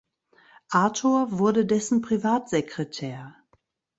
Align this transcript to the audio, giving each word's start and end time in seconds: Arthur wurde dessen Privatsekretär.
Arthur 0.71 1.27
wurde 1.37 1.63
dessen 1.67 2.01
Privatsekretär. 2.01 3.35